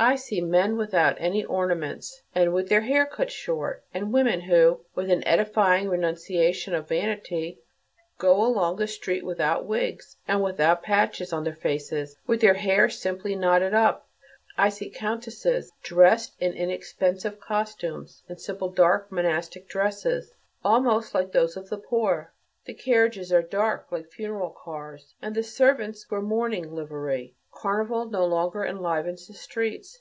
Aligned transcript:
I 0.00 0.14
see 0.14 0.40
men 0.40 0.76
without 0.76 1.16
any 1.18 1.44
ornaments 1.44 2.22
and 2.32 2.54
with 2.54 2.68
their 2.68 2.82
hair 2.82 3.04
cut 3.04 3.32
short; 3.32 3.82
and 3.92 4.12
women 4.12 4.42
who, 4.42 4.82
with 4.94 5.10
an 5.10 5.26
edifying 5.26 5.88
renunciation 5.88 6.72
of 6.72 6.86
vanity, 6.86 7.58
go 8.16 8.46
along 8.46 8.76
the 8.76 8.86
street 8.86 9.24
without 9.26 9.66
wigs 9.66 10.14
and 10.28 10.40
without 10.40 10.84
patches 10.84 11.32
on 11.32 11.42
their 11.42 11.56
faces, 11.56 12.14
with 12.28 12.40
their 12.40 12.54
hair 12.54 12.88
simply 12.88 13.34
knotted 13.34 13.74
up; 13.74 14.06
I 14.56 14.68
see 14.68 14.88
countesses 14.88 15.72
dressed 15.82 16.36
in 16.38 16.52
inexpensive 16.52 17.40
costumes, 17.40 18.22
in 18.28 18.38
simple, 18.38 18.68
dark, 18.68 19.10
monastic 19.10 19.66
dresses, 19.68 20.32
almost 20.64 21.12
like 21.12 21.32
those 21.32 21.56
of 21.56 21.70
the 21.70 21.76
poor. 21.76 22.32
The 22.66 22.74
carriages 22.74 23.32
are 23.32 23.42
dark, 23.42 23.90
like 23.90 24.12
funeral 24.12 24.50
cars, 24.50 25.14
and 25.20 25.34
the 25.34 25.42
servants 25.42 26.08
wear 26.08 26.20
mourning 26.22 26.72
livery. 26.72 27.34
Carnival 27.50 28.04
no 28.04 28.24
longer 28.24 28.64
enlivens 28.64 29.26
the 29.26 29.32
streets. 29.34 30.00